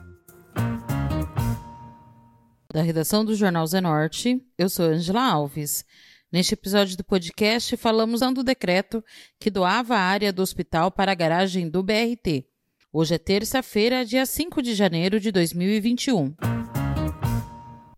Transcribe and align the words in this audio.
Da 2.74 2.82
redação 2.82 3.24
do 3.24 3.34
Jornal 3.34 3.66
Zenorte, 3.66 4.38
eu 4.58 4.68
sou 4.68 4.84
Angela 4.84 5.24
Alves. 5.24 5.82
Neste 6.30 6.52
episódio 6.52 6.94
do 6.94 7.04
podcast, 7.04 7.74
falamos 7.78 8.20
do 8.20 8.44
decreto 8.44 9.02
que 9.40 9.50
doava 9.50 9.96
a 9.96 10.00
área 10.00 10.30
do 10.30 10.42
hospital 10.42 10.90
para 10.90 11.12
a 11.12 11.14
garagem 11.14 11.70
do 11.70 11.82
BRT. 11.82 12.51
Hoje 12.94 13.14
é 13.14 13.18
terça-feira, 13.18 14.04
dia 14.04 14.26
5 14.26 14.60
de 14.60 14.74
janeiro 14.74 15.18
de 15.18 15.32
2021. 15.32 16.34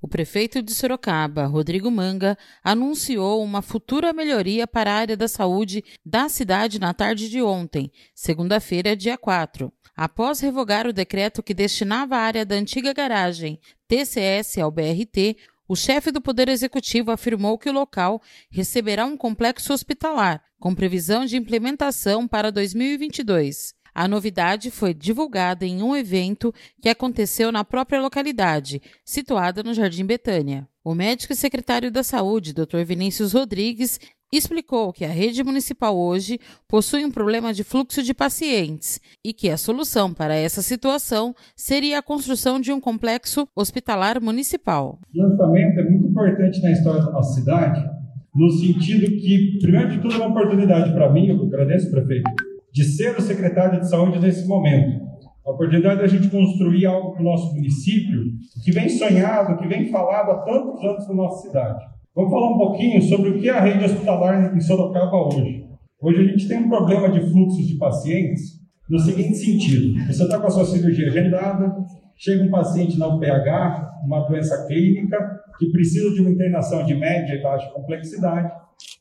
O 0.01 0.07
prefeito 0.07 0.63
de 0.63 0.73
Sorocaba, 0.73 1.47
Rodrigo 1.47 1.91
Manga, 1.91 2.39
anunciou 2.63 3.43
uma 3.43 3.61
futura 3.61 4.13
melhoria 4.13 4.69
para 4.69 4.93
a 4.93 4.95
área 4.95 5.17
da 5.17 5.27
saúde 5.27 5.83
da 6.07 6.29
cidade 6.29 6.79
na 6.79 6.95
tarde 6.95 7.29
de 7.29 7.43
ontem, 7.43 7.91
segunda-feira, 8.15 8.95
dia 8.95 9.19
4. 9.19 9.73
Após 9.97 10.39
revogar 10.39 10.87
o 10.87 10.93
decreto 10.93 11.43
que 11.43 11.53
destinava 11.53 12.15
a 12.15 12.21
área 12.21 12.47
da 12.47 12.55
antiga 12.55 12.93
garagem 12.93 13.59
TCS 13.89 14.59
ao 14.59 14.71
BRT, 14.71 15.37
o 15.67 15.75
chefe 15.75 16.13
do 16.13 16.21
Poder 16.21 16.49
Executivo 16.49 17.11
afirmou 17.11 17.59
que 17.59 17.69
o 17.69 17.73
local 17.73 18.23
receberá 18.49 19.05
um 19.05 19.17
complexo 19.17 19.73
hospitalar, 19.73 20.41
com 20.61 20.73
previsão 20.73 21.25
de 21.27 21.37
implementação 21.37 22.29
para 22.29 22.53
2022. 22.53 23.75
A 23.95 24.09
novidade 24.09 24.73
foi 24.73 24.93
divulgada 24.93 25.65
em 25.65 25.81
um 25.81 25.95
evento 25.95 26.53
que 26.83 26.89
aconteceu 26.89 27.53
na 27.53 27.65
própria 27.65 28.03
localidade, 28.03 28.83
situada 29.05 29.63
no 29.63 29.73
Jardim 29.73 30.05
Betânia. 30.05 30.67
O 30.83 30.95
médico 30.95 31.33
e 31.33 31.37
secretário 31.37 31.93
da 31.93 32.03
Saúde, 32.03 32.53
Dr. 32.53 32.83
Vinícius 32.85 33.33
Rodrigues, 33.33 34.01
explicou 34.33 34.93
que 34.93 35.05
a 35.05 35.09
rede 35.09 35.45
municipal 35.45 35.97
hoje 35.97 36.41
possui 36.69 37.05
um 37.05 37.11
problema 37.11 37.55
de 37.55 37.63
fluxo 37.63 38.03
de 38.03 38.13
pacientes 38.13 39.01
e 39.25 39.33
que 39.33 39.49
a 39.49 39.57
solução 39.57 40.13
para 40.13 40.35
essa 40.35 40.61
situação 40.61 41.33
seria 41.55 42.01
a 42.01 42.03
construção 42.03 42.61
de 42.61 42.73
um 42.73 42.81
complexo 42.81 43.47
hospitalar 43.55 44.21
municipal. 44.21 44.99
O 45.15 45.23
lançamento 45.23 45.79
é 45.79 45.85
muito 45.85 46.09
importante 46.09 46.61
na 46.61 46.73
história 46.73 47.01
da 47.01 47.13
nossa 47.13 47.41
cidade, 47.41 47.81
no 48.35 48.51
sentido 48.51 49.07
que, 49.07 49.59
primeiro 49.63 49.91
de 49.91 50.01
tudo, 50.01 50.15
é 50.15 50.17
uma 50.17 50.31
oportunidade 50.31 50.93
para 50.93 51.13
mim, 51.13 51.29
eu 51.29 51.41
agradeço, 51.41 51.89
prefeito, 51.93 52.29
de 52.75 52.83
ser 52.83 53.17
o 53.17 53.23
secretário 53.23 53.81
de 53.81 53.89
saúde 53.89 54.19
nesse 54.19 54.49
momento. 54.49 55.01
A 55.47 55.53
oportunidade 55.53 56.01
da 56.01 56.09
gente 56.09 56.29
construir 56.29 56.87
algo 56.87 57.13
para 57.13 57.21
o 57.21 57.25
nosso 57.25 57.55
município 57.55 58.25
que 58.65 58.73
vem 58.73 58.89
sonhado, 58.89 59.57
que 59.59 59.69
vem 59.69 59.87
falado 59.93 60.33
há 60.33 60.39
tantos 60.39 60.83
anos 60.83 61.09
na 61.09 61.15
nossa 61.15 61.47
cidade. 61.47 61.85
Vamos 62.17 62.33
falar 62.33 62.51
um 62.51 62.59
pouquinho 62.59 63.01
sobre 63.01 63.31
o 63.31 63.39
que 63.39 63.49
é 63.49 63.53
a 63.53 63.61
rede 63.61 63.85
hospitalar 63.85 64.57
em 64.57 64.61
Sorocaba 64.61 65.17
hoje. 65.17 65.65
Hoje 66.03 66.21
a 66.21 66.25
gente 66.25 66.49
tem 66.49 66.59
um 66.59 66.69
problema 66.69 67.09
de 67.09 67.21
fluxos 67.21 67.65
de 67.65 67.79
pacientes 67.79 68.61
no 68.91 68.99
seguinte 68.99 69.37
sentido: 69.37 70.05
você 70.07 70.25
está 70.25 70.41
com 70.41 70.47
a 70.49 70.51
sua 70.51 70.65
cirurgia 70.65 71.07
agendada, 71.07 71.77
chega 72.17 72.43
um 72.43 72.51
paciente 72.51 72.99
na 72.99 73.07
UPH, 73.07 74.05
uma 74.05 74.27
doença 74.27 74.67
clínica, 74.67 75.17
que 75.61 75.71
precisa 75.71 76.13
de 76.13 76.21
uma 76.21 76.31
internação 76.31 76.85
de 76.85 76.95
média 76.95 77.35
e 77.35 77.43
baixa 77.43 77.71
complexidade, 77.71 78.51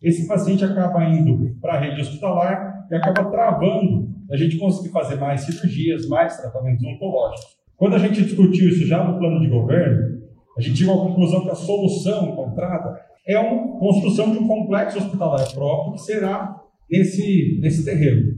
esse 0.02 0.28
paciente 0.28 0.66
acaba 0.66 1.04
indo 1.06 1.56
para 1.62 1.76
a 1.76 1.80
rede 1.80 2.02
hospitalar 2.02 2.86
e 2.92 2.96
acaba 2.96 3.30
travando 3.30 4.10
a 4.32 4.36
gente 4.36 4.58
conseguir 4.58 4.92
fazer 4.92 5.16
mais 5.16 5.42
cirurgias, 5.42 6.08
mais 6.08 6.38
tratamentos 6.38 6.84
oncológicos. 6.86 7.58
Quando 7.78 7.96
a 7.96 8.00
gente 8.00 8.22
discutiu 8.24 8.70
isso 8.70 8.86
já 8.86 9.04
no 9.04 9.18
plano 9.18 9.40
de 9.40 9.50
governo, 9.50 10.22
a 10.58 10.62
gente 10.62 10.78
chegou 10.78 11.02
à 11.02 11.08
conclusão 11.08 11.44
que 11.44 11.50
a 11.50 11.56
solução 11.56 12.30
encontrada 12.30 13.00
é 13.28 13.36
a 13.36 13.44
construção 13.80 14.32
de 14.32 14.38
um 14.38 14.48
complexo 14.48 14.98
hospitalar 15.00 15.52
próprio 15.54 15.94
que 15.94 16.02
será 16.02 16.62
nesse, 16.90 17.60
nesse 17.62 17.86
terreno. 17.86 18.34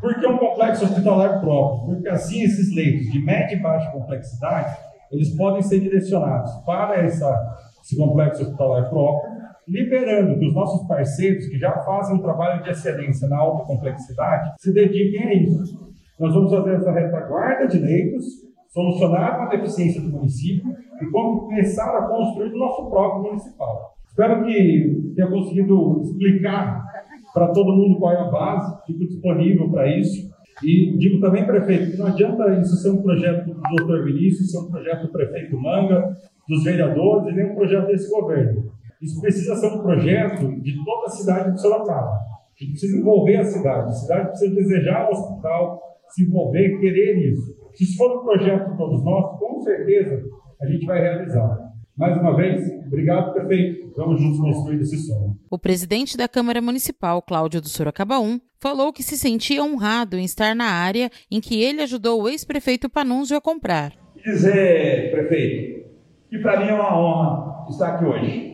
Por 0.00 0.18
que 0.18 0.26
um 0.26 0.36
complexo 0.36 0.84
hospitalar 0.84 1.40
próprio? 1.40 1.94
Porque 1.94 2.08
assim 2.08 2.42
esses 2.42 2.74
leitos 2.74 3.10
de 3.10 3.18
média 3.20 3.54
e 3.54 3.60
baixa 3.60 3.90
complexidade, 3.90 4.76
eles 5.10 5.34
podem 5.36 5.62
ser 5.62 5.80
direcionados 5.80 6.52
para 6.66 6.96
essa, 6.96 7.56
esse 7.82 7.96
complexo 7.96 8.42
hospitalar 8.42 8.90
próprio, 8.90 9.32
liberando 9.66 10.38
que 10.38 10.46
os 10.46 10.54
nossos 10.54 10.86
parceiros, 10.86 11.46
que 11.46 11.58
já 11.58 11.72
fazem 11.82 12.16
um 12.16 12.22
trabalho 12.22 12.62
de 12.62 12.70
excelência 12.70 13.28
na 13.28 13.38
alta 13.38 13.64
complexidade, 13.64 14.52
se 14.58 14.72
dediquem 14.72 15.22
a 15.22 15.34
isso. 15.34 15.84
Nós 16.18 16.34
vamos 16.34 16.52
fazer 16.52 16.74
essa 16.76 16.92
retaguarda 16.92 17.66
de 17.66 17.78
leitos, 17.78 18.24
solucionar 18.68 19.42
a 19.42 19.48
deficiência 19.48 20.00
do 20.00 20.10
município 20.10 20.70
e 21.00 21.06
começar 21.10 21.96
a 21.96 22.08
construir 22.08 22.52
o 22.52 22.58
nosso 22.58 22.88
próprio 22.88 23.22
municipal. 23.22 23.94
Espero 24.08 24.44
que 24.44 25.12
tenha 25.16 25.28
conseguido 25.28 26.00
explicar 26.02 26.84
para 27.32 27.48
todo 27.48 27.74
mundo 27.74 27.98
qual 27.98 28.12
é 28.12 28.20
a 28.20 28.30
base, 28.30 28.86
fico 28.86 29.00
disponível 29.00 29.68
para 29.70 29.88
isso. 29.88 30.32
E 30.62 30.96
digo 30.96 31.20
também, 31.20 31.44
prefeito, 31.44 31.90
que 31.90 31.96
não 31.96 32.06
adianta 32.06 32.60
isso 32.60 32.76
ser 32.76 32.90
um 32.90 33.02
projeto 33.02 33.46
do 33.46 33.60
doutor 33.76 34.04
Vinícius, 34.04 34.52
ser 34.52 34.58
um 34.58 34.70
projeto 34.70 35.02
do 35.02 35.12
prefeito 35.12 35.60
Manga, 35.60 36.16
dos 36.48 36.62
vereadores, 36.62 37.32
e 37.32 37.36
nem 37.36 37.50
um 37.50 37.56
projeto 37.56 37.88
desse 37.88 38.08
governo. 38.08 38.72
Isso 39.04 39.20
precisa 39.20 39.54
ser 39.56 39.66
um 39.66 39.82
projeto 39.82 40.60
de 40.62 40.82
toda 40.82 41.06
a 41.08 41.10
cidade 41.10 41.52
de 41.52 41.60
Sorocaba. 41.60 42.08
A 42.08 42.58
gente 42.58 42.70
precisa 42.70 42.96
envolver 42.96 43.36
a 43.36 43.44
cidade. 43.44 43.88
A 43.88 43.92
cidade 43.92 44.28
precisa 44.28 44.54
desejar 44.54 45.06
o 45.06 45.12
hospital, 45.12 45.82
se 46.08 46.24
envolver, 46.24 46.80
querer 46.80 47.30
isso. 47.30 47.54
Se 47.74 47.84
isso 47.84 47.98
for 47.98 48.18
um 48.18 48.24
projeto 48.24 48.70
de 48.70 48.78
todos 48.78 49.04
nós, 49.04 49.38
com 49.38 49.60
certeza 49.60 50.22
a 50.58 50.66
gente 50.66 50.86
vai 50.86 51.02
realizar. 51.02 51.74
Mais 51.94 52.16
uma 52.16 52.34
vez, 52.34 52.66
obrigado, 52.86 53.34
prefeito. 53.34 53.92
Vamos 53.94 54.20
juntos 54.20 54.40
construir 54.40 54.80
esse 54.80 54.96
sonho. 54.96 55.36
O 55.50 55.58
presidente 55.58 56.16
da 56.16 56.26
Câmara 56.26 56.62
Municipal, 56.62 57.20
Cláudio 57.20 57.60
do 57.60 57.68
Sorocaba 57.68 58.18
1, 58.18 58.40
falou 58.58 58.90
que 58.90 59.02
se 59.02 59.18
sentia 59.18 59.62
honrado 59.62 60.16
em 60.16 60.24
estar 60.24 60.56
na 60.56 60.64
área 60.64 61.10
em 61.30 61.42
que 61.42 61.62
ele 61.62 61.82
ajudou 61.82 62.22
o 62.22 62.28
ex-prefeito 62.28 62.88
Panunzio 62.88 63.36
a 63.36 63.40
comprar. 63.40 63.92
Dizer, 64.24 65.10
prefeito, 65.10 65.90
que 66.30 66.38
para 66.38 66.60
mim 66.60 66.70
é 66.70 66.74
uma 66.74 66.98
honra 66.98 67.66
estar 67.68 67.94
aqui 67.96 68.04
hoje 68.06 68.53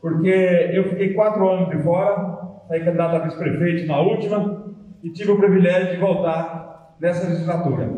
porque 0.00 0.70
eu 0.72 0.84
fiquei 0.84 1.12
quatro 1.14 1.48
anos 1.48 1.68
de 1.68 1.82
fora, 1.82 2.38
saí 2.68 2.80
candidato 2.80 3.16
a 3.16 3.18
vice-prefeito 3.20 3.86
na 3.86 4.00
última, 4.00 4.64
e 5.02 5.10
tive 5.10 5.32
o 5.32 5.38
privilégio 5.38 5.90
de 5.90 5.96
voltar 5.96 6.94
nessa 7.00 7.28
legislatura. 7.28 7.90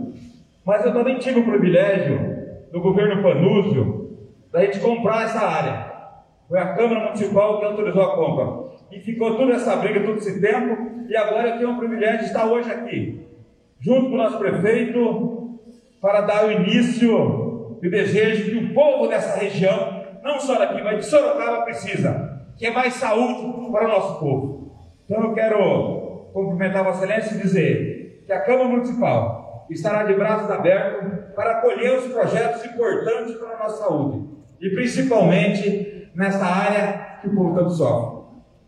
Mas 0.64 0.84
eu 0.84 0.92
também 0.92 1.18
tive 1.18 1.40
o 1.40 1.44
privilégio, 1.44 2.32
do 2.72 2.80
governo 2.80 3.22
Panúzio, 3.22 4.16
da 4.50 4.64
gente 4.64 4.80
comprar 4.80 5.24
essa 5.24 5.40
área. 5.40 5.92
Foi 6.48 6.58
a 6.58 6.74
Câmara 6.74 7.04
Municipal 7.04 7.58
que 7.58 7.64
autorizou 7.66 8.02
a 8.02 8.16
compra. 8.16 8.72
E 8.90 9.00
ficou 9.00 9.36
toda 9.36 9.52
essa 9.52 9.76
briga, 9.76 10.00
todo 10.00 10.18
esse 10.18 10.40
tempo, 10.40 11.06
e 11.08 11.16
agora 11.16 11.48
eu 11.48 11.58
tenho 11.58 11.72
o 11.72 11.78
privilégio 11.78 12.20
de 12.20 12.24
estar 12.26 12.46
hoje 12.46 12.70
aqui, 12.70 13.26
junto 13.80 14.08
com 14.08 14.14
o 14.14 14.18
nosso 14.18 14.38
prefeito, 14.38 15.58
para 16.00 16.22
dar 16.22 16.46
o 16.46 16.52
início 16.52 17.41
e 17.82 17.90
desejo 17.90 18.50
que 18.50 18.56
o 18.56 18.74
povo 18.74 19.08
dessa 19.08 19.38
região 19.38 20.02
não 20.22 20.38
só 20.38 20.56
daqui, 20.56 20.80
mas 20.82 20.98
de 20.98 21.04
Sorocaba 21.04 21.62
precisa, 21.62 22.40
que 22.56 22.66
é 22.66 22.70
mais 22.70 22.94
saúde 22.94 23.70
para 23.72 23.86
o 23.86 23.88
nosso 23.88 24.20
povo. 24.20 24.76
Então 25.04 25.24
eu 25.24 25.34
quero 25.34 26.30
cumprimentar 26.32 26.84
Vossa 26.84 27.04
Excelência 27.04 27.34
e 27.34 27.42
dizer 27.42 28.22
que 28.24 28.32
a 28.32 28.40
Câmara 28.40 28.68
Municipal 28.68 29.66
estará 29.68 30.04
de 30.04 30.14
braços 30.14 30.50
abertos 30.50 31.34
para 31.34 31.58
acolher 31.58 31.98
os 31.98 32.12
projetos 32.12 32.64
importantes 32.64 33.34
para 33.34 33.56
a 33.56 33.58
nossa 33.58 33.82
saúde 33.82 34.28
e 34.60 34.70
principalmente 34.70 36.08
nessa 36.14 36.44
área 36.44 37.18
que 37.20 37.28
o 37.28 37.34
povo 37.34 37.54
tanto 37.54 37.70
sofre. 37.70 38.22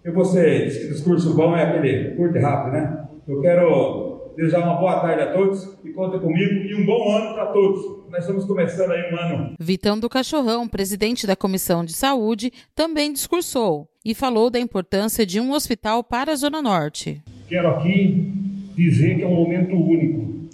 E 0.05 0.11
você 0.11 0.67
discurso 0.67 1.35
bom 1.35 1.57
é 1.57 1.63
aquele 1.63 2.17
curto 2.17 2.37
e 2.37 2.41
rápido, 2.41 2.73
né? 2.73 3.05
Eu 3.27 3.41
quero 3.41 4.14
desejar 4.37 4.61
uma 4.61 4.75
boa 4.75 5.01
tarde 5.01 5.23
a 5.23 5.33
todos 5.33 5.79
e 5.85 5.91
conta 5.91 6.19
comigo 6.19 6.53
e 6.53 6.75
um 6.75 6.85
bom 6.85 7.11
ano 7.17 7.35
para 7.35 7.47
todos. 7.47 8.05
Nós 8.11 8.21
estamos 8.21 8.45
começando 8.45 8.91
aí 8.91 9.13
um 9.13 9.17
ano. 9.17 9.55
Vitão 9.59 9.99
do 9.99 10.09
Cachorrão, 10.09 10.69
presidente 10.69 11.27
da 11.27 11.37
Comissão 11.37 11.85
de 11.85 11.93
Saúde, 11.93 12.53
também 12.75 13.13
discursou 13.13 13.89
e 14.05 14.15
falou 14.15 14.51
da 14.51 14.59
importância 14.59 15.25
de 15.25 15.41
um 15.41 15.53
hospital 15.53 16.03
para 16.03 16.33
a 16.33 16.37
Zona 16.37 16.61
Norte. 16.61 17.23
Quero 17.49 17.69
aqui 17.69 18.33
dizer 18.77 19.17
que 19.17 19.23
é 19.23 19.27
um 19.27 19.35
momento 19.35 19.75
único, 19.75 20.49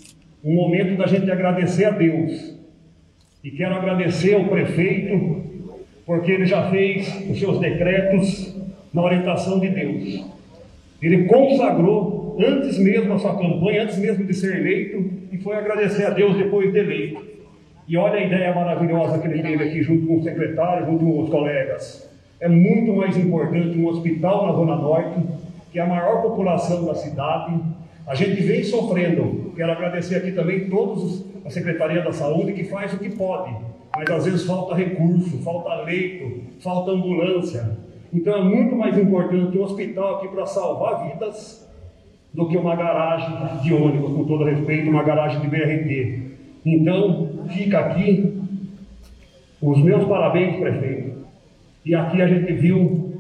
um 0.45 0.55
momento 0.55 0.97
da 0.97 1.07
gente 1.07 1.31
agradecer 1.31 1.87
a 1.87 1.91
Deus. 1.91 2.55
E 3.43 3.51
quero 3.51 3.75
agradecer 3.75 4.35
ao 4.35 4.45
prefeito, 4.45 5.43
porque 6.05 6.31
ele 6.31 6.45
já 6.45 6.71
fez 6.71 7.09
os 7.31 7.39
seus 7.39 7.59
decretos 7.59 8.55
na 8.93 9.03
orientação 9.03 9.59
de 9.59 9.69
Deus. 9.71 10.25
Ele 11.01 11.25
consagrou 11.25 12.20
antes 12.43 12.79
mesmo 12.79 13.09
da 13.11 13.19
sua 13.19 13.37
campanha, 13.37 13.85
antes 13.85 13.99
mesmo 13.99 14.25
de 14.25 14.35
ser 14.35 14.57
eleito, 14.59 15.11
e 15.33 15.39
foi 15.39 15.57
agradecer 15.57 16.07
a 16.07 16.11
Deus 16.11 16.37
depois 16.37 16.73
de 16.73 16.79
eleito. 16.79 17.25
E 17.89 17.97
olha 17.97 18.17
a 18.21 18.25
ideia 18.25 18.55
maravilhosa 18.55 19.19
que 19.19 19.27
ele 19.27 19.43
teve 19.43 19.65
aqui 19.65 19.83
junto 19.83 20.07
com 20.07 20.19
o 20.19 20.23
secretário, 20.23 20.87
junto 20.87 21.05
com 21.05 21.23
os 21.23 21.31
colegas. 21.31 22.09
É 22.41 22.49
muito 22.49 22.93
mais 22.93 23.17
importante 23.17 23.79
um 23.79 23.87
hospital 23.87 24.47
na 24.47 24.53
Zona 24.53 24.77
Norte, 24.77 25.21
que 25.73 25.79
é 25.79 25.83
a 25.83 25.87
maior 25.87 26.23
população 26.23 26.85
da 26.85 26.95
cidade. 26.95 27.61
A 28.07 28.15
gente 28.15 28.41
vem 28.43 28.63
sofrendo. 28.63 29.53
Quero 29.57 29.73
agradecer 29.73 30.17
aqui 30.17 30.33
também 30.33 30.69
todos 30.69 31.25
a 31.45 31.51
Secretaria 31.51 32.03
da 32.03 32.13
Saúde 32.13 32.53
que 32.53 32.65
faz 32.65 32.93
o 32.93 32.99
que 32.99 33.11
pode 33.11 33.71
mas 33.97 34.09
às 34.11 34.25
vezes 34.25 34.45
falta 34.45 34.75
recurso, 34.75 35.39
falta 35.39 35.83
leito, 35.83 36.43
falta 36.61 36.93
ambulância. 36.93 37.79
Então 38.13 38.35
é 38.35 38.43
muito 38.43 38.75
mais 38.77 38.97
importante 38.97 39.57
um 39.57 39.63
hospital 39.63 40.17
aqui 40.17 40.29
para 40.29 40.47
salvar 40.47 41.11
vidas 41.11 41.69
do 42.33 42.49
que 42.49 42.57
uma 42.57 42.77
garagem 42.77 43.63
de 43.63 43.75
ônibus, 43.75 44.13
com 44.13 44.25
todo 44.25 44.45
respeito, 44.45 44.89
uma 44.89 45.03
garagem 45.03 45.41
de 45.41 45.49
BRT. 45.49 46.31
Então, 46.65 47.29
fica 47.49 47.79
aqui 47.79 48.41
os 49.61 49.83
meus 49.83 50.05
parabéns, 50.05 50.57
prefeito. 50.57 51.11
E 51.85 51.95
aqui 51.95 52.23
a 52.23 52.27
gente 52.27 52.53
viu 52.53 53.11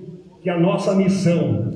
que 0.43 0.49
a 0.49 0.59
nossa 0.59 0.95
missão, 0.95 1.75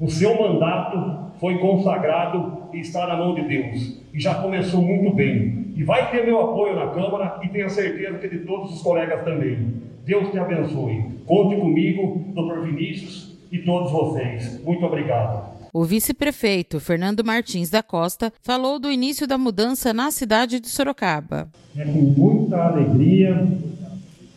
o 0.00 0.08
seu 0.08 0.38
mandato 0.40 1.32
foi 1.40 1.58
consagrado 1.58 2.68
e 2.72 2.80
está 2.80 3.06
na 3.06 3.16
mão 3.16 3.34
de 3.34 3.42
Deus. 3.42 4.02
E 4.12 4.20
já 4.20 4.34
começou 4.34 4.82
muito 4.82 5.14
bem. 5.14 5.66
E 5.76 5.82
vai 5.82 6.10
ter 6.10 6.24
meu 6.24 6.40
apoio 6.40 6.74
na 6.74 6.88
Câmara 6.88 7.40
e 7.42 7.48
tenho 7.48 7.68
certeza 7.68 8.18
que 8.18 8.28
de 8.28 8.38
todos 8.40 8.74
os 8.74 8.82
colegas 8.82 9.22
também. 9.24 9.74
Deus 10.04 10.30
te 10.30 10.38
abençoe. 10.38 11.04
Conte 11.26 11.56
comigo, 11.56 12.24
doutor 12.34 12.64
Vinícius 12.64 13.36
e 13.50 13.58
todos 13.58 13.90
vocês. 13.90 14.62
Muito 14.64 14.84
obrigado. 14.86 15.55
O 15.78 15.84
vice-prefeito 15.84 16.80
Fernando 16.80 17.22
Martins 17.22 17.68
da 17.68 17.82
Costa 17.82 18.32
falou 18.40 18.78
do 18.78 18.90
início 18.90 19.26
da 19.26 19.36
mudança 19.36 19.92
na 19.92 20.10
cidade 20.10 20.58
de 20.58 20.70
Sorocaba. 20.70 21.48
É 21.76 21.84
com 21.84 22.00
muita 22.00 22.56
alegria 22.56 23.46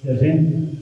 que 0.02 0.10
a 0.10 0.16
gente 0.16 0.78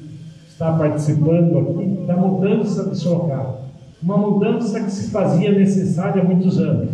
está 0.49 0.73
participando 0.73 1.59
aqui 1.59 2.07
da 2.07 2.17
mudança 2.17 2.89
de 2.89 2.97
Sorocaba. 2.97 3.67
Uma 4.01 4.17
mudança 4.17 4.83
que 4.83 4.89
se 4.89 5.11
fazia 5.11 5.51
necessária 5.51 6.23
há 6.23 6.25
muitos 6.25 6.57
anos. 6.57 6.89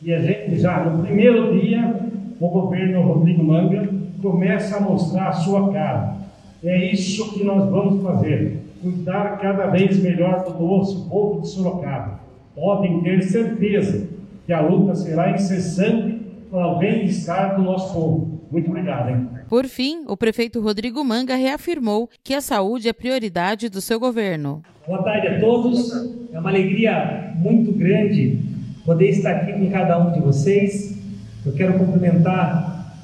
E 0.00 0.10
a 0.10 0.22
gente 0.22 0.58
já 0.58 0.82
no 0.86 1.04
primeiro 1.04 1.60
dia, 1.60 2.08
o 2.40 2.48
governo 2.48 3.02
Rodrigo 3.02 3.44
Manga 3.44 3.86
começa 4.22 4.78
a 4.78 4.80
mostrar 4.80 5.28
a 5.28 5.32
sua 5.34 5.70
cara. 5.74 6.16
É 6.62 6.90
isso 6.90 7.34
que 7.34 7.44
nós 7.44 7.68
vamos 7.68 8.02
fazer. 8.02 8.64
Cuidar 8.80 9.38
cada 9.42 9.66
vez 9.66 10.02
melhor 10.02 10.42
do 10.44 10.58
nosso 10.58 11.06
povo 11.06 11.42
de 11.42 11.48
Sorocaba. 11.48 12.23
Podem 12.54 13.02
ter 13.02 13.22
certeza 13.22 14.06
que 14.46 14.52
a 14.52 14.60
luta 14.60 14.94
será 14.94 15.32
incessante 15.32 16.20
para 16.50 16.66
o 16.68 16.78
bem-estar 16.78 17.56
do 17.56 17.62
nosso 17.62 17.92
povo. 17.92 18.40
Muito 18.50 18.70
obrigado. 18.70 19.10
Hein? 19.10 19.28
Por 19.48 19.66
fim, 19.66 20.04
o 20.06 20.16
prefeito 20.16 20.60
Rodrigo 20.60 21.02
Manga 21.04 21.34
reafirmou 21.34 22.08
que 22.22 22.34
a 22.34 22.40
saúde 22.40 22.88
é 22.88 22.92
prioridade 22.92 23.68
do 23.68 23.80
seu 23.80 23.98
governo. 23.98 24.62
Boa 24.86 25.02
tarde 25.02 25.26
a 25.26 25.40
todos. 25.40 25.90
É 26.32 26.38
uma 26.38 26.50
alegria 26.50 27.32
muito 27.36 27.72
grande 27.72 28.38
poder 28.84 29.08
estar 29.08 29.32
aqui 29.32 29.52
com 29.52 29.70
cada 29.70 29.98
um 29.98 30.12
de 30.12 30.20
vocês. 30.20 30.96
Eu 31.44 31.52
quero 31.52 31.78
cumprimentar 31.78 32.94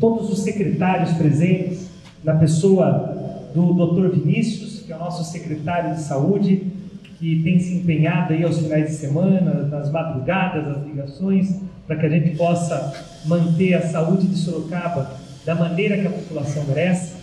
todos 0.00 0.30
os 0.30 0.40
secretários 0.40 1.12
presentes, 1.12 1.88
na 2.24 2.34
pessoa 2.34 3.50
do 3.54 3.72
Dr. 3.72 4.14
Vinícius, 4.14 4.80
que 4.80 4.92
é 4.92 4.96
o 4.96 4.98
nosso 4.98 5.24
secretário 5.24 5.94
de 5.94 6.02
saúde, 6.02 6.66
que 7.20 7.42
tem 7.42 7.58
se 7.58 7.74
empenhado 7.74 8.32
aí 8.32 8.42
aos 8.42 8.58
finais 8.58 8.88
de 8.88 8.94
semana, 8.94 9.68
nas 9.70 9.92
madrugadas, 9.92 10.66
nas 10.66 10.86
ligações, 10.86 11.60
para 11.86 11.96
que 11.96 12.06
a 12.06 12.08
gente 12.08 12.34
possa 12.34 12.94
manter 13.26 13.74
a 13.74 13.82
saúde 13.82 14.26
de 14.26 14.36
Sorocaba 14.36 15.12
da 15.44 15.54
maneira 15.54 15.98
que 15.98 16.06
a 16.06 16.10
população 16.10 16.64
merece. 16.64 17.20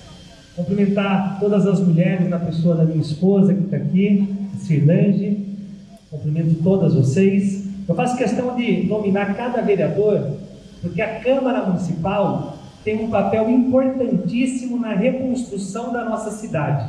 Cumprimentar 0.56 1.40
todas 1.40 1.66
as 1.66 1.80
mulheres 1.80 2.30
na 2.30 2.38
pessoa 2.38 2.76
da 2.76 2.84
minha 2.84 3.02
esposa 3.02 3.56
que 3.56 3.64
está 3.64 3.78
aqui, 3.78 4.36
Cirlange. 4.60 5.46
Cumprimento 6.12 6.64
todas 6.64 6.94
vocês. 6.94 7.68
Eu 7.88 7.96
faço 7.96 8.18
questão 8.18 8.56
de 8.56 8.86
nominar 8.86 9.36
cada 9.36 9.62
vereador, 9.62 10.38
porque 10.80 11.02
a 11.02 11.20
Câmara 11.22 11.66
Municipal 11.66 12.58
tem 12.84 13.04
um 13.04 13.10
papel 13.10 13.50
importantíssimo 13.50 14.80
na 14.80 14.94
reconstrução 14.94 15.92
da 15.92 16.06
nossa 16.06 16.30
cidade. 16.32 16.88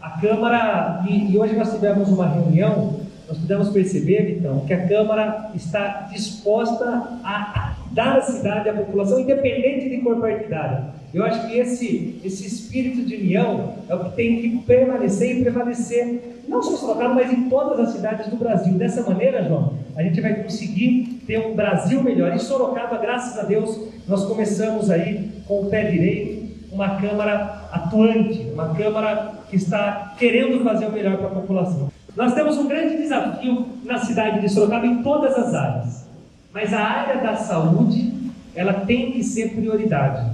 A 0.00 0.10
Câmara, 0.20 1.04
e, 1.08 1.32
e 1.32 1.38
hoje 1.38 1.56
nós 1.56 1.72
tivemos 1.72 2.08
uma 2.08 2.28
reunião, 2.28 3.00
nós 3.28 3.38
pudemos 3.38 3.70
perceber, 3.70 4.38
então, 4.38 4.60
que 4.60 4.72
a 4.72 4.86
Câmara 4.86 5.50
está 5.54 6.08
disposta 6.12 6.84
a 7.24 7.74
dar 7.92 8.18
a 8.18 8.20
cidade 8.20 8.68
à 8.68 8.74
população, 8.74 9.18
independente 9.18 9.88
de 9.88 9.98
cor 9.98 10.20
partidária. 10.20 10.96
Eu 11.14 11.24
acho 11.24 11.46
que 11.46 11.58
esse, 11.58 12.20
esse 12.22 12.46
espírito 12.46 13.06
de 13.06 13.16
união 13.16 13.74
é 13.88 13.94
o 13.94 14.04
que 14.04 14.16
tem 14.16 14.40
que 14.42 14.58
permanecer 14.58 15.38
e 15.38 15.42
prevalecer, 15.42 16.42
não 16.46 16.62
só 16.62 16.74
em 16.74 16.76
Sorocaba, 16.76 17.14
mas 17.14 17.32
em 17.32 17.48
todas 17.48 17.80
as 17.80 17.94
cidades 17.94 18.28
do 18.28 18.36
Brasil. 18.36 18.74
Dessa 18.74 19.02
maneira, 19.02 19.42
João, 19.42 19.74
a 19.96 20.02
gente 20.02 20.20
vai 20.20 20.34
conseguir 20.42 21.22
ter 21.26 21.38
um 21.38 21.54
Brasil 21.54 22.02
melhor. 22.02 22.34
Em 22.34 22.38
Sorocaba, 22.38 22.98
graças 22.98 23.38
a 23.38 23.44
Deus, 23.44 23.88
nós 24.06 24.26
começamos 24.26 24.90
aí 24.90 25.30
com 25.48 25.62
o 25.62 25.70
pé 25.70 25.84
direito, 25.90 26.46
uma 26.70 27.00
Câmara 27.00 27.66
atuante, 27.72 28.50
uma 28.52 28.74
Câmara 28.74 29.35
que 29.48 29.56
está 29.56 30.14
querendo 30.18 30.62
fazer 30.62 30.86
o 30.86 30.92
melhor 30.92 31.16
para 31.16 31.26
a 31.26 31.30
população. 31.30 31.90
Nós 32.16 32.34
temos 32.34 32.56
um 32.56 32.66
grande 32.66 32.96
desafio 32.96 33.66
na 33.84 33.98
cidade 33.98 34.40
de 34.40 34.48
Sorocaba 34.48 34.86
em 34.86 35.02
todas 35.02 35.36
as 35.36 35.54
áreas, 35.54 36.08
mas 36.52 36.72
a 36.72 36.80
área 36.80 37.22
da 37.22 37.36
saúde 37.36 38.12
ela 38.54 38.72
tem 38.72 39.12
que 39.12 39.22
ser 39.22 39.50
prioridade. 39.50 40.30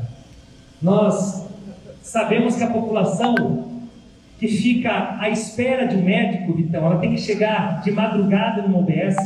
Nós 0.80 1.44
sabemos 2.02 2.56
que 2.56 2.62
a 2.62 2.70
população 2.70 3.72
que 4.38 4.48
fica 4.48 5.18
à 5.20 5.28
espera 5.28 5.86
de 5.86 5.96
um 5.96 6.02
médico, 6.02 6.52
Vitão, 6.52 6.84
ela 6.84 6.98
tem 6.98 7.14
que 7.14 7.20
chegar 7.20 7.80
de 7.80 7.92
madrugada 7.92 8.62
no 8.62 8.78
OBS, 8.78 9.16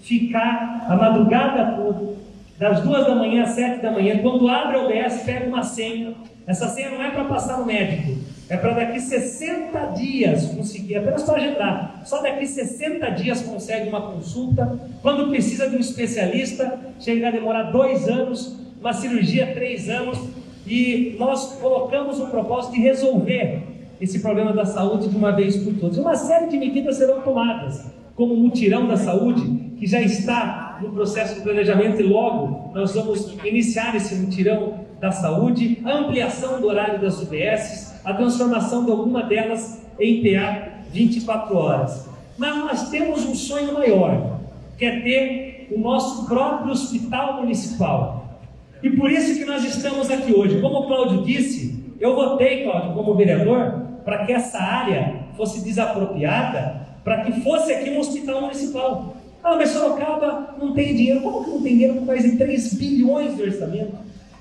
ficar 0.00 0.86
a 0.88 0.96
madrugada 0.96 1.76
toda, 1.76 2.16
das 2.58 2.80
duas 2.80 3.06
da 3.06 3.14
manhã 3.14 3.44
às 3.44 3.50
sete 3.50 3.82
da 3.82 3.92
manhã, 3.92 4.18
quando 4.18 4.48
abre 4.48 4.76
o 4.76 4.86
OBS, 4.86 5.22
pega 5.24 5.46
uma 5.46 5.62
senha. 5.62 6.14
Essa 6.46 6.68
senha 6.68 6.90
não 6.90 7.02
é 7.02 7.10
para 7.10 7.24
passar 7.24 7.58
no 7.58 7.66
médico, 7.66 8.18
é 8.48 8.56
para 8.56 8.74
daqui 8.74 9.00
60 9.00 9.78
dias 9.96 10.46
conseguir, 10.46 10.96
apenas 10.96 11.24
para 11.24 11.34
agendar. 11.34 12.02
Só 12.04 12.22
daqui 12.22 12.46
60 12.46 13.10
dias 13.10 13.42
consegue 13.42 13.88
uma 13.88 14.12
consulta. 14.12 14.78
Quando 15.02 15.28
precisa 15.28 15.68
de 15.68 15.76
um 15.76 15.80
especialista, 15.80 16.78
chega 17.00 17.28
a 17.28 17.30
demorar 17.32 17.64
dois 17.72 18.08
anos, 18.08 18.56
uma 18.80 18.92
cirurgia 18.92 19.52
três 19.52 19.88
anos. 19.88 20.18
E 20.64 21.16
nós 21.18 21.58
colocamos 21.60 22.20
o 22.20 22.28
propósito 22.28 22.74
de 22.74 22.80
resolver 22.80 23.62
esse 24.00 24.20
problema 24.20 24.52
da 24.52 24.64
saúde 24.64 25.08
de 25.08 25.16
uma 25.16 25.32
vez 25.32 25.56
por 25.56 25.74
todas. 25.74 25.98
Uma 25.98 26.14
série 26.14 26.48
de 26.48 26.56
medidas 26.56 26.96
serão 26.96 27.22
tomadas, 27.22 27.84
como 28.14 28.34
o 28.34 28.36
mutirão 28.36 28.86
da 28.86 28.96
saúde, 28.96 29.42
que 29.76 29.86
já 29.86 30.00
está 30.00 30.78
no 30.80 30.90
processo 30.90 31.36
de 31.36 31.40
planejamento 31.40 32.00
e 32.00 32.04
logo 32.04 32.72
nós 32.74 32.94
vamos 32.94 33.34
iniciar 33.44 33.94
esse 33.94 34.14
mutirão 34.14 34.86
da 35.00 35.10
saúde, 35.10 35.78
a 35.84 35.98
ampliação 35.98 36.60
do 36.60 36.66
horário 36.66 37.00
das 37.00 37.20
UBSs, 37.20 37.95
a 38.06 38.14
transformação 38.14 38.84
de 38.84 38.90
alguma 38.92 39.24
delas 39.24 39.82
em 39.98 40.22
PA 40.22 40.68
24 40.92 41.56
horas. 41.56 42.08
Mas 42.38 42.56
nós 42.56 42.88
temos 42.88 43.26
um 43.26 43.34
sonho 43.34 43.74
maior, 43.74 44.38
que 44.78 44.84
é 44.86 45.00
ter 45.00 45.68
o 45.72 45.80
nosso 45.80 46.24
próprio 46.26 46.70
hospital 46.70 47.40
municipal. 47.40 48.38
E 48.80 48.90
por 48.90 49.10
isso 49.10 49.36
que 49.36 49.44
nós 49.44 49.64
estamos 49.64 50.08
aqui 50.08 50.32
hoje. 50.32 50.60
Como 50.60 50.78
o 50.78 50.86
Cláudio 50.86 51.24
disse, 51.24 51.84
eu 51.98 52.14
votei, 52.14 52.62
Cláudio, 52.62 52.94
como 52.94 53.16
vereador, 53.16 53.82
para 54.04 54.24
que 54.24 54.32
essa 54.32 54.58
área 54.58 55.24
fosse 55.36 55.64
desapropriada, 55.64 56.86
para 57.02 57.24
que 57.24 57.40
fosse 57.40 57.72
aqui 57.72 57.90
um 57.90 57.98
hospital 57.98 58.42
municipal. 58.42 59.16
Ah, 59.42 59.56
mas 59.56 59.70
Sorocaba 59.70 60.54
não 60.60 60.72
tem 60.74 60.94
dinheiro. 60.94 61.22
Como 61.22 61.44
que 61.44 61.50
não 61.50 61.60
tem 61.60 61.72
dinheiro 61.72 61.94
com 61.96 62.04
mais 62.04 62.22
de 62.22 62.36
3 62.36 62.74
bilhões 62.74 63.36
de 63.36 63.42
orçamento? 63.42 63.94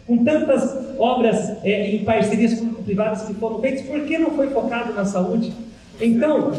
Com 0.07 0.23
tantas 0.23 0.99
obras 0.99 1.63
é, 1.63 1.95
em 1.95 2.03
parcerias 2.03 2.55
público-privadas 2.59 3.23
que 3.23 3.33
foram 3.33 3.59
feitas, 3.59 3.81
por 3.81 4.01
que 4.01 4.17
não 4.17 4.31
foi 4.31 4.49
focado 4.49 4.93
na 4.93 5.03
saúde? 5.03 5.51
Então, 5.99 6.51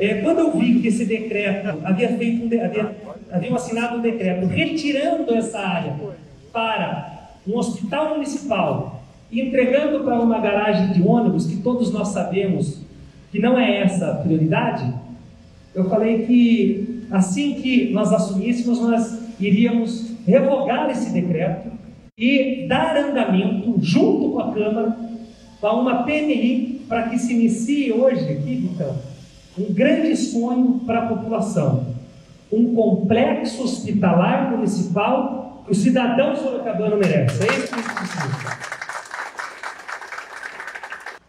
é, 0.00 0.14
quando 0.22 0.38
eu 0.38 0.58
vi 0.58 0.80
que 0.80 0.88
esse 0.88 1.04
decreto 1.04 1.78
havia 1.84 2.16
feito 2.16 2.44
um 2.44 2.48
de, 2.48 2.60
havia, 2.60 3.54
assinado 3.54 3.98
um 3.98 4.00
decreto 4.00 4.46
retirando 4.46 5.32
essa 5.34 5.58
área 5.58 5.94
para 6.52 7.30
um 7.46 7.56
hospital 7.56 8.10
municipal 8.10 9.02
e 9.30 9.40
entregando 9.40 10.04
para 10.04 10.18
uma 10.18 10.38
garagem 10.40 10.92
de 10.92 11.02
ônibus, 11.02 11.46
que 11.46 11.56
todos 11.56 11.92
nós 11.92 12.08
sabemos 12.08 12.80
que 13.30 13.38
não 13.38 13.58
é 13.58 13.82
essa 13.82 14.10
a 14.10 14.14
prioridade, 14.14 14.92
eu 15.74 15.88
falei 15.88 16.24
que 16.26 17.04
assim 17.10 17.54
que 17.54 17.90
nós 17.92 18.12
assumíssemos, 18.12 18.80
nós 18.80 19.18
iríamos 19.38 20.12
revogar 20.26 20.90
esse 20.90 21.10
decreto 21.12 21.77
e 22.18 22.66
dar 22.66 22.96
andamento, 22.96 23.76
junto 23.80 24.32
com 24.32 24.40
a 24.40 24.52
Câmara, 24.52 24.96
para 25.60 25.72
uma 25.72 26.02
PNI 26.02 26.82
para 26.88 27.08
que 27.08 27.18
se 27.18 27.32
inicie 27.32 27.92
hoje 27.92 28.24
aqui, 28.24 28.68
então, 28.72 28.96
um 29.56 29.72
grande 29.72 30.16
sonho 30.16 30.80
para 30.84 31.04
a 31.04 31.06
população. 31.06 31.86
Um 32.50 32.74
complexo 32.74 33.62
hospitalar 33.62 34.50
municipal 34.50 35.62
que 35.64 35.72
o 35.72 35.74
cidadão 35.74 36.34
sorocabano 36.34 36.96
merece. 36.96 37.42
É 37.42 37.46
isso 37.46 37.66
que 37.68 37.82
precisa. 37.82 38.58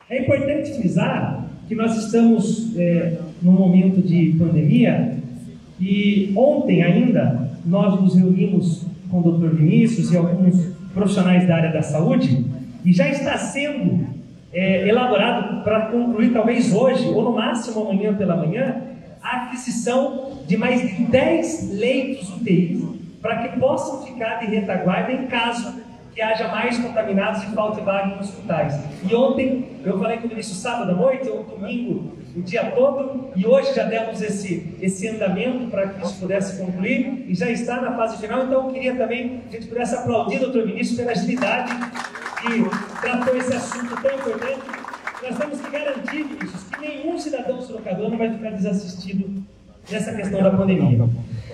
É 0.10 0.22
importante 0.22 0.74
frisar 0.74 1.46
que 1.68 1.76
nós 1.76 1.96
estamos 1.98 2.76
é, 2.78 3.20
num 3.42 3.52
momento 3.52 4.02
de 4.02 4.36
pandemia 4.40 5.20
e 5.80 6.32
ontem 6.36 6.82
ainda 6.82 7.52
nós 7.66 8.02
nos 8.02 8.16
reunimos 8.16 8.86
com 9.12 9.20
o 9.20 9.32
Dr. 9.38 9.56
Vinícius 9.56 10.12
e 10.12 10.18
alguns 10.18 10.79
profissionais 11.00 11.48
da 11.48 11.56
área 11.56 11.72
da 11.72 11.82
saúde 11.82 12.46
e 12.84 12.92
já 12.92 13.08
está 13.08 13.38
sendo 13.38 14.06
é, 14.52 14.88
elaborado 14.88 15.64
para 15.64 15.88
concluir, 15.88 16.32
talvez 16.34 16.74
hoje, 16.74 17.08
ou 17.08 17.24
no 17.24 17.32
máximo 17.32 17.82
amanhã 17.82 18.14
pela 18.14 18.36
manhã, 18.36 18.82
a 19.22 19.44
aquisição 19.44 20.40
de 20.46 20.58
mais 20.58 20.82
de 20.82 21.04
10 21.04 21.72
leitos 21.74 22.30
UTI 22.30 23.00
para 23.22 23.48
que 23.48 23.60
possam 23.60 24.06
ficar 24.06 24.40
de 24.40 24.48
retaguarda 24.48 25.12
em 25.12 25.28
caso 25.28 25.74
que 26.20 26.24
haja 26.24 26.50
mais 26.50 26.78
contaminados 26.78 27.44
e 27.44 27.46
falte 27.56 27.80
vaga 27.80 28.18
nos 28.18 28.28
hospitais. 28.28 28.78
E 29.10 29.16
ontem, 29.16 29.70
eu 29.86 29.98
falei 29.98 30.18
com 30.18 30.26
o 30.26 30.30
ministro 30.30 30.54
sábado 30.54 30.92
à 30.92 30.94
noite, 30.94 31.30
ou 31.30 31.46
domingo, 31.46 32.12
o 32.36 32.42
dia 32.42 32.72
todo, 32.72 33.30
e 33.38 33.48
hoje 33.48 33.74
já 33.74 33.86
demos 33.86 34.22
esse, 34.22 34.76
esse 34.82 35.08
andamento 35.08 35.68
para 35.68 35.88
que 35.88 36.06
isso 36.06 36.20
pudesse 36.20 36.62
concluir, 36.62 37.24
e 37.26 37.34
já 37.34 37.50
está 37.50 37.80
na 37.80 37.96
fase 37.96 38.18
final, 38.18 38.44
então 38.44 38.68
eu 38.68 38.74
queria 38.74 38.96
também 38.96 39.44
que 39.50 39.56
a 39.56 39.60
gente 39.62 39.70
pudesse 39.70 39.96
aplaudir 39.96 40.36
o 40.36 40.40
doutor 40.42 40.66
ministro 40.66 40.98
pela 40.98 41.12
agilidade 41.12 41.72
que 42.42 43.00
tratou 43.00 43.38
esse 43.38 43.54
assunto 43.54 44.02
tão 44.02 44.14
importante. 44.14 44.62
Nós 45.24 45.38
temos 45.38 45.62
que 45.62 45.72
garantir, 45.72 46.26
ministros, 46.26 46.64
que 46.66 46.82
nenhum 46.82 47.18
cidadão 47.18 47.62
sorocabano 47.62 48.18
vai 48.18 48.30
ficar 48.30 48.50
desassistido 48.50 49.42
nessa 49.90 50.14
questão 50.14 50.44
da 50.44 50.52
pandemia. 50.52 51.08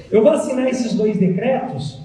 Eu 0.09 0.23
vou 0.23 0.31
assinar 0.31 0.67
esses 0.67 0.95
dois 0.95 1.17
decretos 1.17 2.01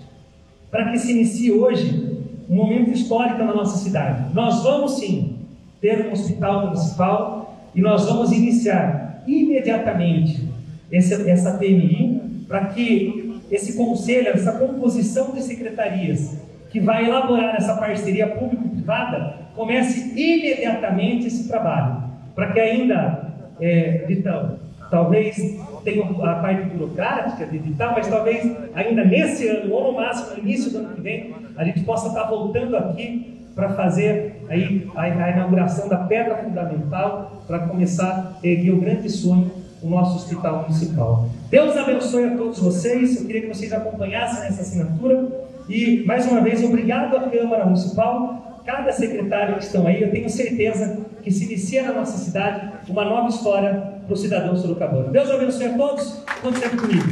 para 0.70 0.90
que 0.92 0.98
se 0.98 1.12
inicie 1.12 1.52
hoje 1.52 2.09
um 2.50 2.56
momento 2.56 2.90
histórico 2.90 3.38
na 3.38 3.54
nossa 3.54 3.78
cidade. 3.78 4.34
Nós 4.34 4.64
vamos 4.64 4.98
sim 4.98 5.36
ter 5.80 6.08
um 6.08 6.12
hospital 6.12 6.66
municipal 6.66 7.56
e 7.72 7.80
nós 7.80 8.06
vamos 8.06 8.32
iniciar 8.32 9.22
imediatamente 9.24 10.48
essa, 10.90 11.30
essa 11.30 11.56
PMI 11.56 12.44
para 12.48 12.66
que 12.66 13.40
esse 13.52 13.76
conselho, 13.76 14.28
essa 14.28 14.52
composição 14.52 15.30
de 15.30 15.42
secretarias 15.42 16.36
que 16.70 16.80
vai 16.80 17.06
elaborar 17.06 17.54
essa 17.54 17.76
parceria 17.76 18.26
público-privada 18.26 19.36
comece 19.54 20.12
imediatamente 20.20 21.26
esse 21.26 21.48
trabalho, 21.48 22.02
para 22.34 22.52
que 22.52 22.60
ainda, 22.60 23.32
é, 23.60 24.04
Vitão, 24.06 24.58
talvez 24.90 25.36
tenha 25.84 26.04
a 26.04 26.34
parte 26.36 26.68
burocrática 26.70 27.46
de 27.46 27.56
editar, 27.56 27.92
mas 27.94 28.06
talvez 28.08 28.50
ainda 28.74 29.04
nesse 29.04 29.48
ano, 29.48 29.72
ou 29.72 29.92
no 29.92 29.98
máximo 29.98 30.36
no 30.36 30.38
início 30.38 30.70
do 30.70 30.78
ano 30.78 30.94
que 30.94 31.00
vem, 31.00 31.34
a 31.56 31.64
gente 31.64 31.80
possa 31.80 32.08
estar 32.08 32.24
voltando 32.24 32.76
aqui 32.76 33.38
para 33.54 33.70
fazer 33.70 34.44
aí 34.48 34.88
a, 34.94 35.02
a, 35.02 35.30
inauguração 35.30 35.88
da 35.88 35.98
pedra 35.98 36.36
fundamental 36.36 37.42
para 37.46 37.60
começar 37.60 38.38
a 38.42 38.46
erguer 38.46 38.70
o 38.70 38.80
grande 38.80 39.10
sonho 39.10 39.50
o 39.82 39.88
nosso 39.88 40.16
hospital 40.16 40.62
municipal. 40.62 41.28
Deus 41.50 41.76
abençoe 41.76 42.24
a 42.24 42.36
todos 42.36 42.58
vocês. 42.58 43.18
Eu 43.18 43.26
queria 43.26 43.42
que 43.42 43.48
vocês 43.48 43.72
acompanhassem 43.72 44.46
essa 44.46 44.60
assinatura. 44.60 45.26
E, 45.68 46.04
mais 46.04 46.26
uma 46.26 46.40
vez, 46.40 46.62
obrigado 46.62 47.16
à 47.16 47.30
Câmara 47.30 47.64
Municipal, 47.64 48.60
cada 48.64 48.92
secretário 48.92 49.56
que 49.56 49.64
estão 49.64 49.86
aí. 49.86 50.02
Eu 50.02 50.10
tenho 50.10 50.28
certeza 50.28 50.98
que 51.22 51.30
se 51.30 51.44
inicia 51.44 51.82
na 51.82 51.92
nossa 51.92 52.18
cidade 52.18 52.70
uma 52.88 53.04
nova 53.04 53.28
história 53.28 53.99
para 54.10 54.14
o 54.14 54.16
cidadão 54.16 54.56
sorocabano. 54.56 55.12
Deus 55.12 55.30
abençoe 55.30 55.66
a 55.66 55.76
todos. 55.76 56.12
Conte 56.42 56.58
sempre 56.58 56.78
comigo. 56.78 57.04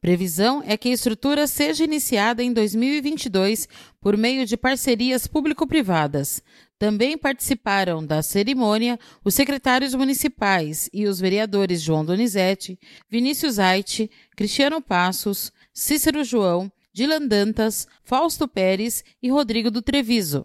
Previsão 0.00 0.62
é 0.64 0.76
que 0.76 0.90
a 0.90 0.92
estrutura 0.92 1.46
seja 1.46 1.82
iniciada 1.82 2.42
em 2.42 2.52
2022 2.52 3.66
por 4.00 4.16
meio 4.16 4.46
de 4.46 4.56
parcerias 4.56 5.26
público-privadas. 5.26 6.42
Também 6.78 7.16
participaram 7.16 8.04
da 8.04 8.22
cerimônia 8.22 8.98
os 9.24 9.34
secretários 9.34 9.94
municipais 9.94 10.88
e 10.92 11.06
os 11.06 11.18
vereadores 11.18 11.80
João 11.80 12.04
Donizete, 12.04 12.78
Vinícius 13.10 13.58
Aite, 13.58 14.10
Cristiano 14.36 14.80
Passos, 14.80 15.50
Cícero 15.72 16.22
João, 16.22 16.70
Dilan 16.92 17.26
Dantas, 17.26 17.88
Fausto 18.04 18.46
Pérez 18.46 19.02
e 19.22 19.30
Rodrigo 19.30 19.70
do 19.70 19.80
Treviso. 19.80 20.44